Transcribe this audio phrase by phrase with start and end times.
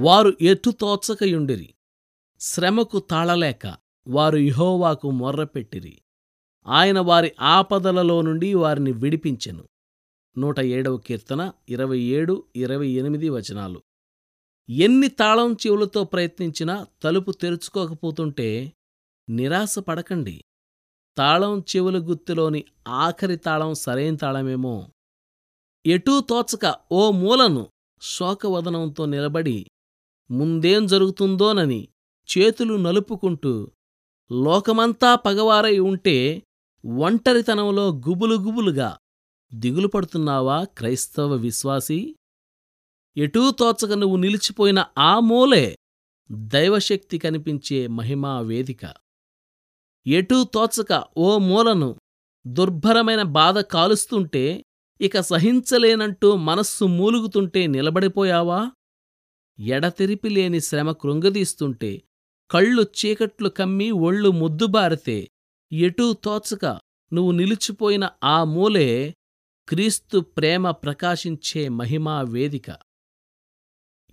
[0.00, 0.74] వారు ఎటు
[2.40, 3.76] శ్రమకు తాళలేక
[4.08, 5.98] వారు ఇహోవాకు మొర్రపెట్టిరి.
[6.66, 9.64] ఆయన వారి ఆపదలలో నుండి వారిని విడిపించెను.
[10.38, 13.82] నూట ఏడవ కీర్తన ఇరవై ఏడు ఇరవై ఎనిమిది వచనాలు.
[14.70, 18.72] ఎన్ని తాళం చెవులతో ప్రయత్నించినా తలుపు తెరుచుకోకపోతుంటే
[19.28, 20.44] నిరాశ పడకండి.
[21.18, 24.88] తాళం చెవుల గుత్తిలోని ఆఖరి తాళం సరైన తాళమేమో.
[25.86, 27.68] ఎటూ తోచక ఓ మూలను
[28.02, 29.66] శోకవదనంతో నిలబడి
[30.30, 31.88] ముందేం జరుగుతుందోనని
[32.28, 33.72] చేతులు నలుపుకుంటూ
[34.32, 36.42] లోకమంతా పగవారై ఉంటే
[36.86, 38.98] ఒంటరితనంలో గుబులు గుబులుగా
[39.54, 42.14] దిగులు పడుతున్నావా క్రైస్తవ విశ్వాసీ?
[43.16, 45.76] ఎటూ తోచక నువ్వు నిలిచిపోయిన ఆ మూలే
[46.32, 48.94] దైవశక్తి కనిపించే మహిమా వేదిక.
[50.06, 51.96] ఎటూ తోచక ఓ మూలను
[52.46, 54.62] దుర్భరమైన బాధ కాలుస్తుంటే
[55.00, 58.72] ఇక సహించలేనంటూ మనస్సు మూలుగుతుంటే నిలబడిపోయావా?
[59.60, 62.02] ఎడతెరిపి లేని శ్రమ కృంగదీస్తుంటే
[62.50, 65.28] కళ్ళు చీకట్లు కమ్మి ఒళ్ళు ముద్దుబారితే
[65.72, 66.64] ఎటూ తోచక
[67.12, 69.14] నువ్వు నిలిచిపోయిన ఆ మూలే
[69.68, 72.76] క్రీస్తు ప్రేమ ప్రకాశించే మహిమా వేదిక.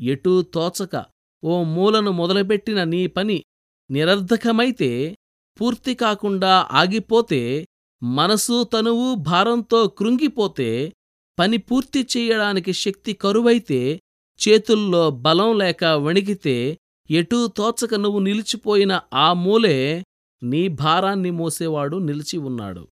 [0.02, 1.06] ఎటూ తోచక
[1.44, 3.44] ఓ మూలను మొదలుపెట్టిన నీ పని
[3.92, 5.18] నిరర్ధకమైతే
[5.62, 7.68] పూర్తి కాకుండా ఆగిపోతే
[8.04, 10.94] మనసు తనువు భారంతో కృంగిపోతే
[11.40, 14.02] పని పూర్తి చెయ్యడానికి శక్తి కరువైతే
[14.48, 16.78] చేతుల్లో బలం లేక వణికితే
[17.12, 20.04] ఎటూ తోచక నువ్వు నిలిచిపోయిన ఆ మూలే
[20.44, 22.88] నీ భారాన్ని మోసేవాడు నిలిచి ఉన్నాడు.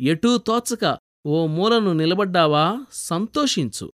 [0.00, 2.84] ఎటూ తోచక ఓ మూలను నిలబడ్డావా?
[2.92, 3.92] సంతోషించు.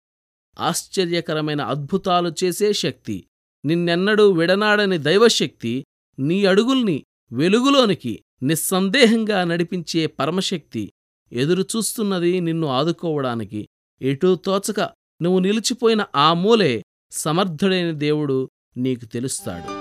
[0.60, 3.28] ఆశ్చర్యకరమైన అద్భుతాలు చేసే శక్తి
[3.66, 5.86] నిన్నెన్నడూ విడనాడని దైవశక్తి
[6.20, 10.92] నీ అడుగుల్ని వెలుగులోనికి నిస్సందేహంగా నడిపించే పరమశక్తి
[11.32, 13.68] ఎదురుచూస్తున్నది నిన్ను ఆదుకోవడానికి.
[14.02, 14.90] ఎటూ తోచక
[15.22, 19.81] నువ్వు నిలిచిపోయిన ఆ మూలే సమర్థుడైన దేవుడు నీకు తెలుస్తాడు.